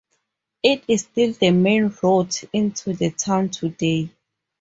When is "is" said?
0.87-1.01